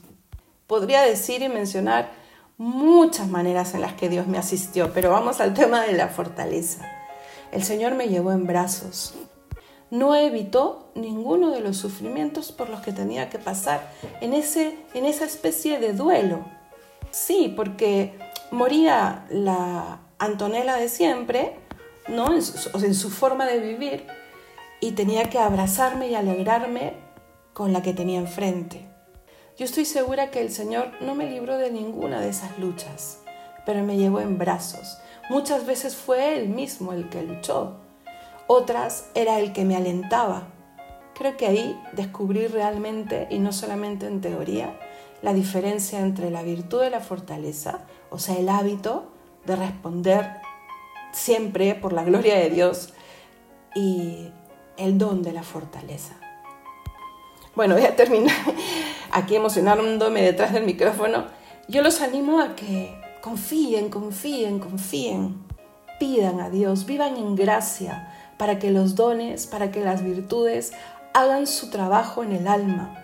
Podría 0.67 1.03
decir 1.03 1.43
y 1.43 1.49
mencionar 1.49 2.13
muchas 2.57 3.29
maneras 3.29 3.75
en 3.75 3.81
las 3.81 3.95
que 3.95 4.09
Dios 4.09 4.27
me 4.27 4.39
asistió, 4.39 4.93
pero 4.93 5.11
vamos 5.11 5.41
al 5.41 5.55
tema 5.55 5.83
de 5.83 5.93
la 5.93 6.09
fortaleza. 6.09 6.89
El 7.53 7.63
Señor 7.63 7.95
me 7.95 8.09
llevó 8.09 8.33
en 8.33 8.47
brazos, 8.47 9.15
no 9.91 10.15
evitó 10.15 10.91
ninguno 10.95 11.51
de 11.51 11.61
los 11.61 11.77
sufrimientos 11.77 12.51
por 12.51 12.69
los 12.69 12.81
que 12.81 12.93
tenía 12.93 13.29
que 13.31 13.39
pasar 13.39 13.93
en, 14.21 14.33
ese, 14.33 14.77
en 14.95 15.05
esa 15.05 15.25
especie 15.25 15.79
de 15.79 15.93
duelo. 15.93 16.45
Sí, 17.11 17.53
porque 17.55 18.19
moría 18.51 19.27
la 19.31 20.01
Antonella 20.19 20.77
de 20.77 20.89
siempre, 20.89 21.57
¿no? 22.09 22.33
en, 22.33 22.43
su, 22.43 22.77
en 22.77 22.95
su 22.95 23.11
forma 23.11 23.47
de 23.47 23.61
vivir, 23.61 24.07
y 24.85 24.93
tenía 24.93 25.31
que 25.31 25.39
abrazarme 25.39 26.09
y 26.09 26.15
alegrarme 26.15 26.93
con 27.55 27.73
la 27.73 27.81
que 27.81 27.95
tenía 27.95 28.19
enfrente. 28.19 28.87
Yo 29.57 29.65
estoy 29.65 29.87
segura 29.87 30.31
que 30.31 30.43
el 30.43 30.51
Señor 30.51 30.93
no 31.01 31.15
me 31.15 31.31
libró 31.31 31.57
de 31.57 31.71
ninguna 31.71 32.21
de 32.21 32.29
esas 32.29 32.59
luchas, 32.59 33.21
pero 33.65 33.83
me 33.83 33.97
llevó 33.97 34.21
en 34.21 34.37
brazos. 34.37 34.99
Muchas 35.31 35.65
veces 35.65 35.97
fue 35.97 36.37
Él 36.37 36.51
mismo 36.51 36.93
el 36.93 37.09
que 37.09 37.23
luchó, 37.23 37.79
otras 38.47 39.09
era 39.15 39.41
el 39.41 39.55
que 39.55 39.65
me 39.65 39.75
alentaba. 39.75 40.49
Creo 41.15 41.35
que 41.39 41.47
ahí 41.47 41.81
descubrí 41.93 42.47
realmente, 42.47 43.27
y 43.31 43.39
no 43.39 43.55
solamente 43.55 44.07
en 44.07 44.21
teoría, 44.21 44.79
la 45.23 45.33
diferencia 45.33 46.01
entre 46.01 46.31
la 46.31 46.43
virtud 46.43 46.83
de 46.83 46.91
la 46.91 47.01
fortaleza, 47.01 47.87
o 48.11 48.19
sea, 48.19 48.37
el 48.37 48.51
hábito 48.51 49.11
de 49.47 49.57
responder 49.57 50.31
siempre 51.15 51.75
por 51.75 51.95
la 51.95 52.05
gloria 52.05 52.35
de 52.35 52.51
Dios, 52.51 52.93
y 53.75 54.29
el 54.77 54.99
don 54.99 55.23
de 55.23 55.33
la 55.33 55.43
fortaleza. 55.43 56.15
Bueno, 57.55 57.77
voy 57.77 57.85
a 57.85 57.95
terminar 57.95 58.35
aquí 59.13 59.37
emocionándome 59.37 60.23
detrás 60.23 60.53
del 60.53 60.65
micrófono. 60.65 61.27
Yo 61.69 61.83
los 61.83 62.01
animo 62.01 62.41
a 62.41 62.57
que 62.57 63.01
confíen, 63.21 63.89
confíen, 63.89 64.59
confíen, 64.59 65.45
pidan 66.01 66.41
a 66.41 66.51
Dios, 66.51 66.85
vivan 66.85 67.17
en 67.17 67.37
gracia, 67.37 68.13
para 68.37 68.59
que 68.59 68.71
los 68.71 68.97
dones, 68.97 69.47
para 69.47 69.71
que 69.71 69.85
las 69.85 70.03
virtudes 70.03 70.73
hagan 71.13 71.47
su 71.47 71.71
trabajo 71.71 72.25
en 72.25 72.33
el 72.33 72.49
alma. 72.49 73.03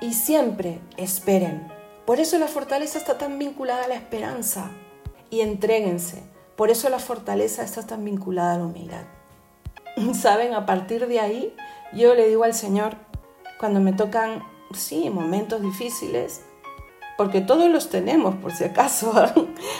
Y 0.00 0.14
siempre 0.14 0.80
esperen. 0.96 1.70
Por 2.06 2.20
eso 2.20 2.38
la 2.38 2.48
fortaleza 2.48 2.98
está 2.98 3.18
tan 3.18 3.38
vinculada 3.38 3.84
a 3.84 3.88
la 3.88 3.96
esperanza. 3.96 4.70
Y 5.28 5.40
entréguense. 5.40 6.22
Por 6.56 6.70
eso 6.70 6.88
la 6.88 6.98
fortaleza 6.98 7.62
está 7.62 7.86
tan 7.86 8.04
vinculada 8.04 8.54
a 8.54 8.58
la 8.58 8.64
humildad. 8.64 9.04
Saben, 10.14 10.54
a 10.54 10.66
partir 10.66 11.06
de 11.06 11.20
ahí, 11.20 11.54
yo 11.92 12.14
le 12.14 12.28
digo 12.28 12.44
al 12.44 12.54
Señor, 12.54 12.96
cuando 13.58 13.80
me 13.80 13.92
tocan, 13.92 14.44
sí, 14.74 15.10
momentos 15.10 15.62
difíciles, 15.62 16.42
porque 17.16 17.40
todos 17.40 17.68
los 17.70 17.90
tenemos, 17.90 18.36
por 18.36 18.52
si 18.52 18.64
acaso, 18.64 19.12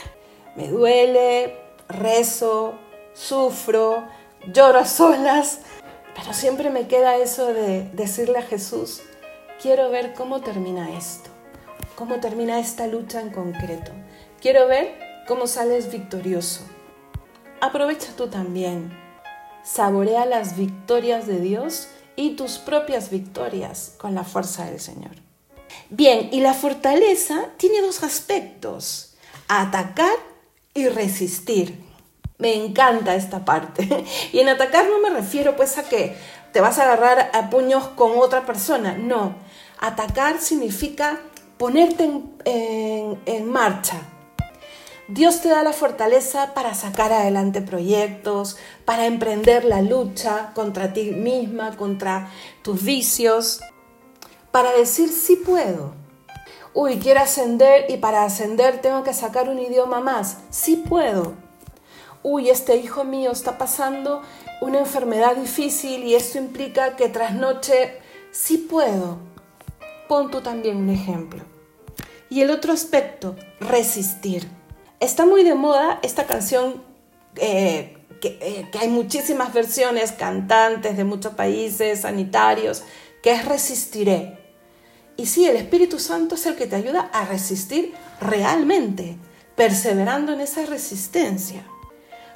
me 0.56 0.68
duele, 0.68 1.56
rezo, 1.88 2.74
sufro, 3.14 4.04
lloro 4.52 4.80
a 4.80 4.84
solas, 4.84 5.60
pero 6.14 6.32
siempre 6.32 6.70
me 6.70 6.88
queda 6.88 7.16
eso 7.16 7.52
de 7.52 7.88
decirle 7.92 8.38
a 8.38 8.42
Jesús, 8.42 9.02
quiero 9.62 9.90
ver 9.90 10.14
cómo 10.14 10.40
termina 10.40 10.96
esto, 10.96 11.30
cómo 11.94 12.20
termina 12.20 12.58
esta 12.58 12.86
lucha 12.86 13.20
en 13.20 13.30
concreto. 13.30 13.92
Quiero 14.40 14.68
ver 14.68 14.98
cómo 15.26 15.48
sales 15.48 15.90
victorioso. 15.90 16.62
Aprovecha 17.60 18.12
tú 18.16 18.28
también. 18.28 19.07
Saborea 19.70 20.24
las 20.24 20.56
victorias 20.56 21.26
de 21.26 21.40
Dios 21.40 21.88
y 22.16 22.36
tus 22.36 22.56
propias 22.56 23.10
victorias 23.10 23.92
con 23.98 24.14
la 24.14 24.24
fuerza 24.24 24.64
del 24.64 24.80
Señor. 24.80 25.10
Bien, 25.90 26.30
y 26.32 26.40
la 26.40 26.54
fortaleza 26.54 27.50
tiene 27.58 27.82
dos 27.82 28.02
aspectos, 28.02 29.14
atacar 29.46 30.14
y 30.72 30.88
resistir. 30.88 31.78
Me 32.38 32.54
encanta 32.54 33.14
esta 33.14 33.44
parte. 33.44 34.06
Y 34.32 34.40
en 34.40 34.48
atacar 34.48 34.86
no 34.88 35.00
me 35.00 35.10
refiero 35.10 35.54
pues 35.54 35.76
a 35.76 35.82
que 35.82 36.16
te 36.52 36.62
vas 36.62 36.78
a 36.78 36.84
agarrar 36.84 37.30
a 37.34 37.50
puños 37.50 37.88
con 37.88 38.12
otra 38.16 38.46
persona. 38.46 38.96
No, 38.96 39.34
atacar 39.78 40.40
significa 40.40 41.20
ponerte 41.58 42.10
en, 42.46 43.50
marcha. 43.50 44.00
Dios 45.08 45.40
te 45.40 45.48
da 45.48 45.62
la 45.62 45.72
fortaleza 45.72 46.54
para 46.54 46.74
sacar 46.74 47.12
adelante 47.12 47.62
proyectos, 47.62 48.56
para 48.84 49.06
emprender 49.06 49.64
la 49.64 49.82
lucha 49.82 50.52
contra 50.54 50.92
ti 50.92 51.10
misma, 51.10 51.76
contra 51.76 52.30
tus 52.62 52.82
vicios, 52.82 53.60
para 54.52 54.72
decir 54.72 55.08
sí 55.08 55.36
puedo. 55.36 55.94
Uy, 56.74 56.98
quiero 56.98 57.20
ascender 57.20 57.90
y 57.90 57.96
para 57.96 58.24
ascender 58.24 58.80
tengo 58.80 59.02
que 59.02 59.14
sacar 59.14 59.48
un 59.48 59.58
idioma 59.58 60.00
más. 60.00 60.38
Sí 60.50 60.76
puedo 60.76 61.48
uy, 62.22 62.50
este 62.50 62.76
hijo 62.76 63.04
mío 63.04 63.30
está 63.30 63.58
pasando 63.58 64.22
una 64.60 64.78
enfermedad 64.78 65.36
difícil 65.36 66.04
y 66.04 66.14
esto 66.14 66.38
implica 66.38 66.96
que 66.96 67.08
tras 67.08 67.34
noche 67.34 67.98
sí 68.30 68.58
puedo. 68.58 69.18
Pon 70.08 70.30
tú 70.30 70.40
también 70.40 70.76
un 70.76 70.90
ejemplo. 70.90 71.44
Y 72.30 72.42
el 72.42 72.50
otro 72.50 72.72
aspecto, 72.72 73.36
resistir. 73.60 74.57
Está 75.00 75.26
muy 75.26 75.44
de 75.44 75.54
moda 75.54 76.00
esta 76.02 76.26
canción 76.26 76.82
eh, 77.36 77.96
que, 78.20 78.68
que 78.72 78.78
hay 78.78 78.88
muchísimas 78.88 79.52
versiones, 79.52 80.12
cantantes 80.12 80.96
de 80.96 81.04
muchos 81.04 81.34
países, 81.34 82.00
sanitarios, 82.00 82.82
que 83.22 83.32
es 83.32 83.44
resistiré. 83.44 84.38
Y 85.16 85.26
sí, 85.26 85.46
el 85.46 85.56
Espíritu 85.56 85.98
Santo 85.98 86.36
es 86.36 86.46
el 86.46 86.56
que 86.56 86.66
te 86.66 86.76
ayuda 86.76 87.10
a 87.12 87.24
resistir 87.26 87.94
realmente, 88.20 89.16
perseverando 89.56 90.32
en 90.32 90.40
esa 90.40 90.64
resistencia. 90.66 91.64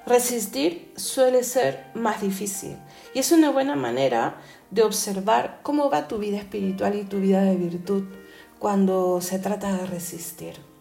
Resistir 0.04 0.92
suele 0.96 1.44
ser 1.44 1.86
más 1.94 2.20
difícil 2.20 2.76
y 3.14 3.20
es 3.20 3.30
una 3.30 3.50
buena 3.50 3.76
manera 3.76 4.40
de 4.70 4.82
observar 4.82 5.60
cómo 5.62 5.90
va 5.90 6.08
tu 6.08 6.18
vida 6.18 6.38
espiritual 6.38 6.96
y 6.96 7.04
tu 7.04 7.20
vida 7.20 7.42
de 7.42 7.54
virtud 7.54 8.04
cuando 8.58 9.20
se 9.20 9.38
trata 9.38 9.72
de 9.72 9.86
resistir. 9.86 10.71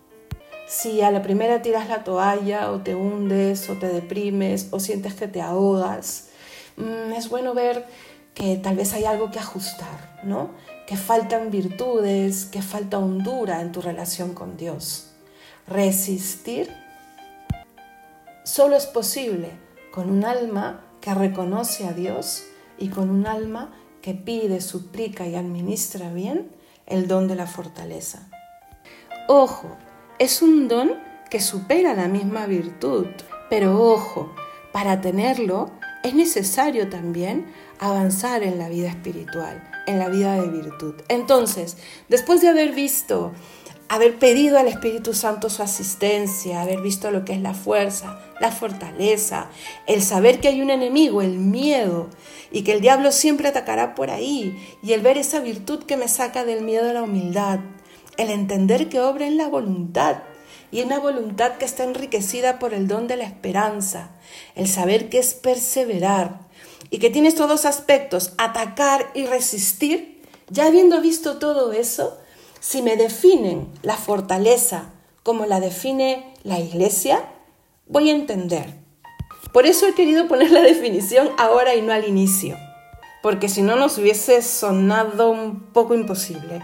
Si 0.72 1.02
a 1.02 1.12
la 1.12 1.22
primera 1.22 1.62
tiras 1.62 1.90
la 1.90 2.06
toalla 2.06 2.72
o 2.72 2.80
te 2.80 2.96
hundes 2.96 3.70
o 3.70 3.76
te 3.76 3.90
deprimes 3.90 4.70
o 4.72 4.80
sientes 4.80 5.14
que 5.16 5.28
te 5.28 5.42
ahogas, 5.42 6.30
mm, 6.78 7.12
es 7.12 7.28
bueno 7.28 7.54
ver 7.54 7.86
que 8.34 8.56
tal 8.56 8.78
vez 8.78 8.94
hay 8.94 9.04
algo 9.04 9.32
que 9.32 9.40
ajustar, 9.40 10.22
¿no? 10.24 10.52
Que 10.88 10.96
faltan 10.96 11.52
virtudes, 11.52 12.46
que 12.46 12.62
falta 12.62 13.00
hondura 13.00 13.60
en 13.60 13.74
tu 13.74 13.82
relación 13.82 14.34
con 14.34 14.56
Dios. 14.56 15.12
Resistir 15.68 16.74
solo 18.46 18.78
es 18.78 18.86
posible 18.86 19.50
con 19.92 20.10
un 20.10 20.24
alma 20.24 20.86
que 21.02 21.14
reconoce 21.14 21.86
a 21.86 21.92
Dios 21.92 22.44
y 22.78 22.88
con 22.88 23.10
un 23.10 23.28
alma 23.28 23.74
que 24.02 24.14
pide, 24.14 24.62
suplica 24.62 25.28
y 25.28 25.36
administra 25.36 26.14
bien 26.14 26.50
el 26.86 27.10
don 27.10 27.28
de 27.28 27.36
la 27.36 27.46
fortaleza. 27.46 28.30
Ojo, 29.28 29.78
es 30.22 30.44
un 30.44 30.68
don 30.68 30.92
que 31.32 31.42
supera 31.42 31.96
la 31.96 32.08
misma 32.08 32.46
virtud, 32.46 33.08
pero 33.50 33.82
ojo, 33.82 34.32
para 34.72 35.02
tenerlo 35.02 35.72
es 36.04 36.14
necesario 36.14 36.90
también 36.90 37.52
avanzar 37.80 38.44
en 38.44 38.60
la 38.60 38.70
vida 38.70 38.90
espiritual, 38.90 39.68
en 39.88 39.98
la 39.98 40.10
vida 40.10 40.40
de 40.40 40.48
virtud. 40.48 40.94
Entonces, 41.08 41.76
después 42.08 42.40
de 42.40 42.50
haber 42.50 42.72
visto 42.74 43.32
haber 43.90 44.20
pedido 44.20 44.60
al 44.60 44.68
Espíritu 44.68 45.16
Santo 45.16 45.50
su 45.50 45.64
asistencia, 45.64 46.62
haber 46.62 46.82
visto 46.82 47.10
lo 47.10 47.26
que 47.26 47.34
es 47.34 47.42
la 47.42 47.56
fuerza, 47.56 48.20
la 48.40 48.52
fortaleza, 48.52 49.50
el 49.88 50.04
saber 50.04 50.40
que 50.40 50.50
hay 50.50 50.62
un 50.62 50.70
enemigo, 50.70 51.24
el 51.24 51.40
miedo, 51.40 52.10
y 52.52 52.62
que 52.62 52.74
el 52.74 52.82
diablo 52.82 53.12
siempre 53.12 53.48
atacará 53.48 53.96
por 53.96 54.12
ahí, 54.12 54.56
y 54.84 54.94
el 54.94 55.02
ver 55.02 55.18
esa 55.18 55.40
virtud 55.40 55.84
que 55.84 55.98
me 55.98 56.08
saca 56.08 56.46
del 56.46 56.62
miedo 56.62 56.92
a 56.92 56.94
la 56.94 57.02
humildad, 57.02 57.60
el 58.22 58.30
entender 58.30 58.90
que 58.90 59.00
obra 59.00 59.28
en 59.28 59.38
la 59.38 59.48
voluntad, 59.48 60.24
y 60.72 60.82
una 60.82 61.00
voluntad 61.00 61.58
que 61.58 61.66
está 61.66 61.84
enriquecida 61.84 62.58
por 62.58 62.74
el 62.74 62.88
don 62.88 63.08
de 63.08 63.18
la 63.18 63.26
esperanza, 63.26 64.12
el 64.56 64.68
saber 64.68 65.10
que 65.10 65.20
es 65.20 65.34
perseverar, 65.34 66.40
y 66.90 67.00
que 67.00 67.10
tiene 67.10 67.28
estos 67.28 67.50
dos 67.50 67.66
aspectos, 67.66 68.34
atacar 68.38 69.12
y 69.14 69.26
resistir, 69.26 70.22
ya 70.50 70.68
habiendo 70.68 71.02
visto 71.02 71.40
todo 71.40 71.74
eso, 71.74 72.18
si 72.60 72.82
me 72.82 72.96
definen 72.96 73.68
la 73.82 73.96
fortaleza 73.96 74.92
como 75.24 75.46
la 75.46 75.60
define 75.60 76.34
la 76.44 76.60
iglesia, 76.60 77.24
voy 77.88 78.10
a 78.10 78.16
entender. 78.16 78.74
Por 79.54 79.66
eso 79.66 79.88
he 79.88 79.94
querido 79.94 80.28
poner 80.28 80.52
la 80.52 80.62
definición 80.62 81.30
ahora 81.38 81.76
y 81.76 81.82
no 81.82 81.92
al 81.92 82.08
inicio, 82.08 82.58
porque 83.22 83.50
si 83.50 83.62
no 83.62 83.76
nos 83.76 83.98
hubiese 83.98 84.42
sonado 84.42 85.32
un 85.32 85.60
poco 85.74 85.94
imposible. 85.94 86.62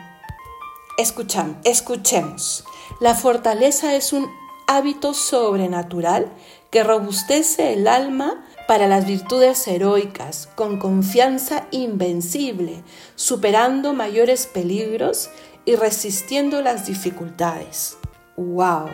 Escuchamos, 0.97 1.57
escuchemos. 1.63 2.63
La 2.99 3.13
fortaleza 3.13 3.93
es 3.95 4.13
un 4.13 4.31
hábito 4.65 5.13
sobrenatural 5.13 6.31
que 6.71 6.83
robustece 6.83 7.73
el 7.73 7.87
alma 7.87 8.43
para 8.67 8.87
las 8.87 9.05
virtudes 9.05 9.67
heroicas, 9.67 10.49
con 10.55 10.79
confianza 10.79 11.67
invencible, 11.69 12.83
superando 13.13 13.93
mayores 13.93 14.47
peligros 14.47 15.29
y 15.65 15.75
resistiendo 15.75 16.63
las 16.63 16.87
dificultades. 16.87 17.97
¡Wow! 18.35 18.87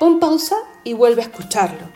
Pon 0.00 0.18
pausa 0.18 0.56
y 0.82 0.94
vuelve 0.94 1.22
a 1.22 1.26
escucharlo. 1.26 1.92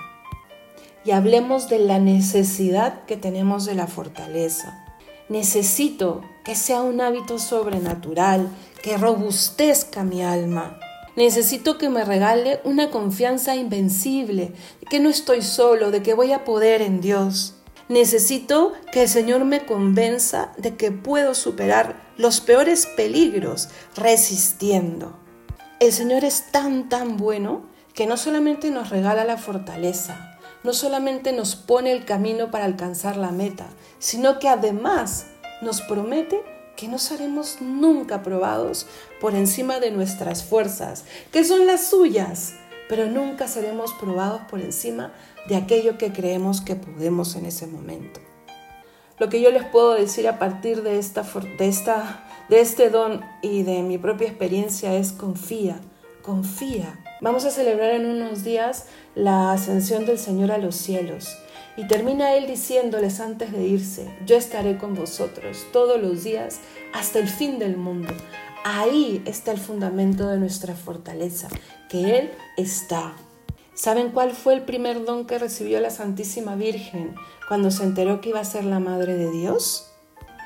Y 1.04 1.10
hablemos 1.10 1.68
de 1.68 1.80
la 1.80 1.98
necesidad 1.98 3.04
que 3.06 3.16
tenemos 3.16 3.64
de 3.64 3.74
la 3.74 3.88
fortaleza. 3.88 4.84
Necesito 5.28 6.22
que 6.44 6.54
sea 6.54 6.80
un 6.80 7.00
hábito 7.02 7.38
sobrenatural, 7.38 8.48
que 8.82 8.96
robustezca 8.96 10.04
mi 10.04 10.22
alma. 10.22 10.78
Necesito 11.16 11.78
que 11.78 11.88
me 11.88 12.04
regale 12.04 12.60
una 12.64 12.90
confianza 12.90 13.56
invencible, 13.56 14.52
que 14.88 15.00
no 15.00 15.08
estoy 15.08 15.42
solo, 15.42 15.90
de 15.90 16.02
que 16.02 16.14
voy 16.14 16.32
a 16.32 16.44
poder 16.44 16.80
en 16.80 17.00
Dios. 17.00 17.54
Necesito 17.88 18.72
que 18.92 19.02
el 19.02 19.08
Señor 19.08 19.44
me 19.44 19.64
convenza 19.64 20.52
de 20.58 20.76
que 20.76 20.92
puedo 20.92 21.34
superar 21.34 22.12
los 22.16 22.40
peores 22.40 22.86
peligros 22.86 23.70
resistiendo. 23.96 25.18
El 25.80 25.92
Señor 25.92 26.24
es 26.24 26.52
tan, 26.52 26.88
tan 26.88 27.16
bueno 27.16 27.62
que 27.94 28.06
no 28.06 28.16
solamente 28.16 28.70
nos 28.70 28.90
regala 28.90 29.24
la 29.24 29.38
fortaleza, 29.38 30.38
no 30.62 30.72
solamente 30.72 31.32
nos 31.32 31.56
pone 31.56 31.90
el 31.92 32.04
camino 32.04 32.50
para 32.50 32.64
alcanzar 32.64 33.16
la 33.16 33.32
meta, 33.32 33.66
sino 33.98 34.38
que 34.38 34.48
además 34.48 35.26
nos 35.62 35.80
promete 35.80 36.42
que 36.78 36.86
no 36.86 37.00
seremos 37.00 37.60
nunca 37.60 38.22
probados 38.22 38.86
por 39.20 39.34
encima 39.34 39.80
de 39.80 39.90
nuestras 39.90 40.44
fuerzas, 40.44 41.04
que 41.32 41.42
son 41.42 41.66
las 41.66 41.88
suyas, 41.88 42.54
pero 42.88 43.06
nunca 43.06 43.48
seremos 43.48 43.92
probados 43.94 44.42
por 44.48 44.60
encima 44.60 45.12
de 45.48 45.56
aquello 45.56 45.98
que 45.98 46.12
creemos 46.12 46.60
que 46.60 46.76
podemos 46.76 47.34
en 47.34 47.46
ese 47.46 47.66
momento. 47.66 48.20
Lo 49.18 49.28
que 49.28 49.40
yo 49.40 49.50
les 49.50 49.64
puedo 49.64 49.94
decir 49.94 50.28
a 50.28 50.38
partir 50.38 50.84
de, 50.84 51.00
esta, 51.00 51.24
de, 51.58 51.66
esta, 51.66 52.24
de 52.48 52.60
este 52.60 52.90
don 52.90 53.22
y 53.42 53.64
de 53.64 53.82
mi 53.82 53.98
propia 53.98 54.28
experiencia 54.28 54.94
es 54.94 55.10
confía, 55.10 55.80
confía. 56.22 57.04
Vamos 57.20 57.44
a 57.44 57.50
celebrar 57.50 57.90
en 57.90 58.06
unos 58.06 58.44
días 58.44 58.86
la 59.16 59.50
ascensión 59.50 60.06
del 60.06 60.20
Señor 60.20 60.52
a 60.52 60.58
los 60.58 60.76
cielos. 60.76 61.36
Y 61.78 61.86
termina 61.86 62.34
él 62.34 62.48
diciéndoles 62.48 63.20
antes 63.20 63.52
de 63.52 63.62
irse, 63.62 64.10
yo 64.26 64.34
estaré 64.36 64.78
con 64.78 64.96
vosotros 64.96 65.64
todos 65.72 66.02
los 66.02 66.24
días 66.24 66.58
hasta 66.92 67.20
el 67.20 67.28
fin 67.28 67.60
del 67.60 67.76
mundo. 67.76 68.12
Ahí 68.64 69.22
está 69.26 69.52
el 69.52 69.58
fundamento 69.58 70.26
de 70.26 70.38
nuestra 70.38 70.74
fortaleza, 70.74 71.46
que 71.88 72.18
Él 72.18 72.30
está. 72.56 73.14
¿Saben 73.74 74.10
cuál 74.10 74.32
fue 74.32 74.54
el 74.54 74.62
primer 74.62 75.04
don 75.04 75.24
que 75.24 75.38
recibió 75.38 75.78
la 75.78 75.90
Santísima 75.90 76.56
Virgen 76.56 77.14
cuando 77.46 77.70
se 77.70 77.84
enteró 77.84 78.20
que 78.20 78.30
iba 78.30 78.40
a 78.40 78.44
ser 78.44 78.64
la 78.64 78.80
Madre 78.80 79.14
de 79.14 79.30
Dios? 79.30 79.88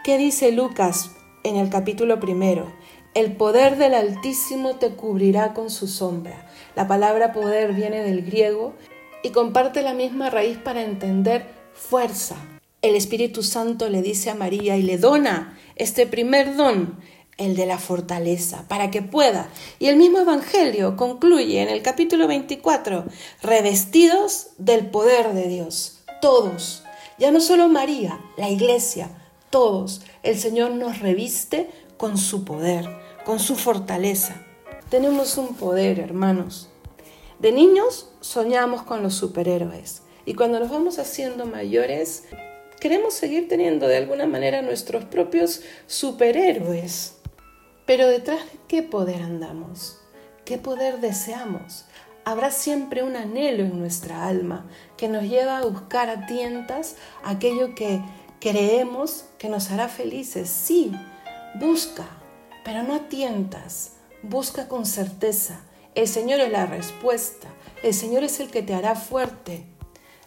¿Qué 0.05 0.19
dice 0.19 0.53
Lucas 0.53 1.13
en 1.45 1.57
el 1.57 1.71
capítulo 1.71 2.21
primero? 2.21 2.71
El 3.15 3.37
poder 3.37 3.79
del 3.79 3.95
Altísimo 3.95 4.77
te 4.77 4.91
cubrirá 4.97 5.55
con 5.55 5.71
su 5.71 5.89
sombra. 5.89 6.47
La 6.77 6.87
palabra 6.87 7.33
poder 7.33 7.73
viene 7.73 8.03
del 8.03 8.23
griego 8.23 8.75
y 9.23 9.31
comparte 9.31 9.83
la 9.83 9.95
misma 9.95 10.31
raíz 10.31 10.59
para 10.59 10.83
entender 10.83 11.47
fuerza. 11.75 12.37
El 12.83 12.97
Espíritu 12.97 13.43
Santo 13.43 13.89
le 13.89 14.03
dice 14.03 14.31
a 14.31 14.35
María 14.35 14.77
y 14.77 14.83
le 14.83 14.99
dona 14.99 15.59
este 15.77 16.07
primer 16.07 16.57
don, 16.57 16.99
el 17.39 17.57
de 17.57 17.67
la 17.67 17.79
fortaleza, 17.79 18.67
para 18.69 18.91
que 18.91 19.03
pueda. 19.03 19.49
Y 19.79 19.87
el 19.87 19.97
mismo 19.97 20.19
Evangelio 20.19 20.97
concluye 20.97 21.63
en 21.63 21.69
el 21.69 21.83
capítulo 21.83 22.27
24, 22.27 23.05
revestidos 23.43 24.49
del 24.59 24.87
poder 24.87 25.33
de 25.33 25.49
Dios, 25.49 26.01
todos, 26.21 26.83
ya 27.19 27.31
no 27.31 27.41
solo 27.41 27.69
María, 27.69 28.21
la 28.37 28.49
iglesia, 28.49 29.11
todos, 29.51 30.03
el 30.23 30.39
Señor 30.39 30.73
nos 30.73 30.99
reviste 30.99 31.71
con 31.97 32.19
su 32.19 32.45
poder, 32.45 32.89
con 33.25 33.39
su 33.39 33.55
fortaleza. 33.55 34.35
Tenemos 34.89 35.37
un 35.37 35.55
poder, 35.55 36.01
hermanos. 36.01 36.72
De 37.43 37.51
niños 37.51 38.09
soñamos 38.21 38.85
con 38.85 39.03
los 39.03 39.15
superhéroes 39.15 40.03
y 40.25 40.35
cuando 40.35 40.61
nos 40.61 40.71
vamos 40.71 41.01
haciendo 41.01 41.45
mayores, 41.45 42.23
queremos 42.79 43.15
seguir 43.15 43.49
teniendo 43.49 43.89
de 43.89 43.97
alguna 43.97 44.29
manera 44.29 44.63
nuestros 44.63 45.07
propios 45.07 45.61
superhéroes. 45.89 47.17
Pero 47.85 48.07
detrás 48.07 48.45
de 48.45 48.61
qué 48.69 48.85
poder 48.85 49.23
andamos, 49.23 49.99
qué 50.45 50.57
poder 50.57 51.01
deseamos. 51.01 51.87
Habrá 52.25 52.53
siempre 52.53 53.03
un 53.03 53.17
anhelo 53.17 53.65
en 53.65 53.77
nuestra 53.77 54.29
alma 54.29 54.69
que 54.97 55.09
nos 55.09 55.25
lleva 55.25 55.59
a 55.59 55.67
buscar 55.67 56.11
a 56.11 56.27
tientas 56.27 56.95
aquello 57.25 57.75
que 57.75 58.01
creemos 58.39 59.25
que 59.39 59.49
nos 59.49 59.73
hará 59.73 59.89
felices. 59.89 60.49
Sí, 60.49 60.93
busca, 61.57 62.07
pero 62.65 62.85
no 62.85 62.95
a 62.95 63.09
tientas, 63.09 63.95
busca 64.23 64.69
con 64.69 64.87
certeza. 64.87 65.65
El 65.95 66.09
Señor 66.09 66.41
es 66.41 66.51
la 66.51 66.65
respuesta, 66.65 67.49
el 67.83 67.93
Señor 67.93 68.25
es 68.25 68.41
el 68.41 68.51
que 68.51 68.63
te 68.63 68.73
hará 68.73 68.95
fuerte. 68.95 69.67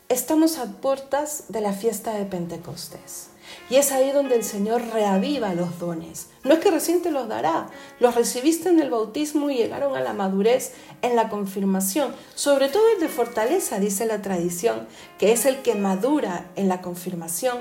Estamos 0.10 0.60
a 0.60 0.66
puertas 0.74 1.46
de 1.50 1.60
la 1.60 1.74
fiesta 1.74 2.14
de 2.14 2.26
Pentecostés 2.26 3.30
Y 3.72 3.78
es 3.78 3.92
ahí 3.92 4.12
donde 4.12 4.36
el 4.36 4.44
Señor 4.44 4.84
reaviva 4.94 5.56
los 5.56 5.80
dones. 5.80 6.30
No 6.44 6.54
es 6.54 6.60
que 6.60 6.70
recién 6.70 7.02
te 7.02 7.10
los 7.10 7.28
dará, 7.28 7.70
los 8.00 8.14
recibiste 8.14 8.70
en 8.70 8.80
el 8.80 8.92
bautismo 8.92 9.50
y 9.50 9.56
llegaron 9.56 9.96
a 9.96 10.02
la 10.02 10.14
madurez 10.14 10.74
en 11.02 11.16
la 11.16 11.30
confirmación. 11.30 12.14
Sobre 12.36 12.70
todo 12.70 12.84
el 12.94 13.00
de 13.00 13.10
fortaleza, 13.10 13.80
dice 13.80 14.06
la 14.06 14.22
tradición, 14.22 14.88
que 15.18 15.32
es 15.32 15.48
el 15.48 15.64
que 15.64 15.74
madura 15.74 16.52
en 16.56 16.68
la 16.68 16.84
confirmación, 16.84 17.58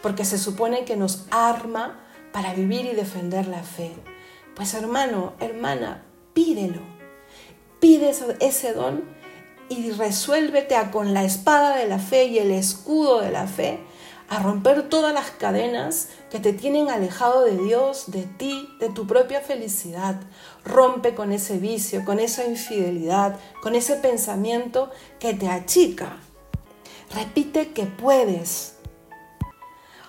porque 0.00 0.24
se 0.24 0.38
supone 0.38 0.84
que 0.84 0.94
nos 0.94 1.26
arma 1.32 1.98
para 2.32 2.54
vivir 2.54 2.86
y 2.86 2.94
defender 2.94 3.48
la 3.48 3.64
fe. 3.64 3.96
Pues 4.54 4.74
hermano, 4.74 5.32
hermana, 5.40 6.04
pídelo. 6.34 6.97
Pide 7.80 8.12
ese 8.40 8.72
don 8.72 9.04
y 9.68 9.90
resuélvete 9.92 10.76
a 10.76 10.90
con 10.90 11.14
la 11.14 11.24
espada 11.24 11.76
de 11.76 11.86
la 11.86 11.98
fe 11.98 12.24
y 12.24 12.38
el 12.38 12.50
escudo 12.50 13.20
de 13.20 13.30
la 13.30 13.46
fe 13.46 13.80
a 14.28 14.40
romper 14.40 14.88
todas 14.88 15.14
las 15.14 15.30
cadenas 15.30 16.08
que 16.30 16.38
te 16.38 16.52
tienen 16.52 16.90
alejado 16.90 17.44
de 17.44 17.56
Dios, 17.56 18.10
de 18.10 18.24
ti, 18.24 18.68
de 18.78 18.90
tu 18.90 19.06
propia 19.06 19.40
felicidad. 19.40 20.16
Rompe 20.64 21.14
con 21.14 21.32
ese 21.32 21.58
vicio, 21.58 22.04
con 22.04 22.18
esa 22.18 22.44
infidelidad, 22.44 23.38
con 23.62 23.74
ese 23.74 23.96
pensamiento 23.96 24.90
que 25.18 25.32
te 25.32 25.48
achica. 25.48 26.18
Repite 27.14 27.72
que 27.72 27.86
puedes. 27.86 28.74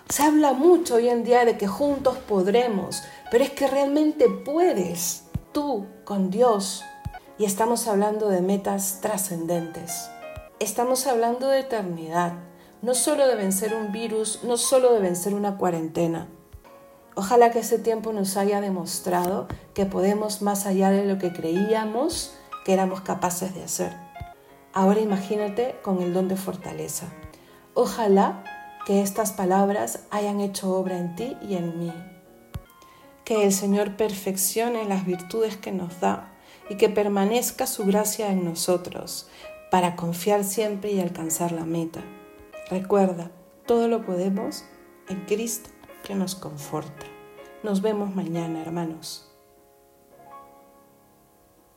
Se 0.10 0.24
habla 0.24 0.54
mucho 0.54 0.96
hoy 0.96 1.08
en 1.08 1.24
día 1.24 1.46
de 1.46 1.58
que 1.58 1.68
juntos 1.68 2.18
podremos, 2.18 3.02
pero 3.32 3.44
es 3.44 3.52
que 3.52 3.68
realmente 3.68 4.28
puedes 4.28 5.24
tú 5.54 5.86
con 6.04 6.30
Dios. 6.30 6.84
Y 7.40 7.46
estamos 7.46 7.88
hablando 7.88 8.28
de 8.28 8.42
metas 8.42 9.00
trascendentes. 9.02 10.10
Estamos 10.60 11.08
hablando 11.08 11.48
de 11.48 11.62
eternidad 11.62 12.34
no 12.82 12.94
solo 12.94 13.28
de 13.28 13.36
vencer 13.36 13.74
un 13.74 13.94
virus, 13.94 14.44
no 14.44 14.58
solo 14.58 14.94
de 14.94 15.00
vencer 15.00 15.34
una 15.34 15.58
cuarentena. 15.58 16.28
Ojalá 17.16 17.52
que 17.52 17.60
este 17.60 17.80
tiempo 17.80 18.12
nos 18.12 18.36
haya 18.36 18.60
demostrado 18.60 19.48
que 19.74 19.86
podemos 19.86 20.42
más 20.42 20.66
allá 20.66 20.90
de 20.90 21.06
lo 21.06 21.18
que 21.18 21.32
creíamos 21.32 22.34
que 22.66 22.74
éramos 22.74 23.02
capaces 23.02 23.56
de 23.56 23.64
hacer. 23.64 23.96
Ahora 24.74 25.00
imagínate 25.00 25.78
con 25.82 26.02
el 26.02 26.14
don 26.14 26.28
de 26.28 26.36
fortaleza. 26.36 27.08
Ojalá 27.74 28.44
que 28.86 29.02
estas 29.02 29.32
palabras 29.32 30.02
hayan 30.12 30.42
hecho 30.42 30.76
obra 30.76 30.98
en 30.98 31.16
ti 31.16 31.38
y 31.42 31.56
en 31.56 31.80
mí. 31.80 31.94
Que 33.24 33.46
el 33.46 33.54
Señor 33.54 33.96
perfeccione 33.96 34.84
las 34.84 35.06
virtudes 35.06 35.56
que 35.56 35.72
nos 35.72 36.02
da 36.02 36.29
y 36.70 36.76
que 36.76 36.90
permanezca 36.90 37.68
su 37.68 37.86
gracia 37.86 38.32
en 38.32 38.46
nosotros 38.46 39.28
para 39.72 39.96
confiar 39.96 40.44
siempre 40.44 40.92
y 40.92 41.00
alcanzar 41.00 41.52
la 41.52 41.66
meta. 41.66 42.02
Recuerda, 42.70 43.32
todo 43.66 43.88
lo 43.88 44.06
podemos 44.06 44.66
en 45.10 45.22
Cristo 45.26 45.70
que 46.04 46.16
nos 46.16 46.36
conforta. 46.36 47.06
Nos 47.64 47.82
vemos 47.82 48.16
mañana, 48.16 48.62
hermanos. 48.62 49.29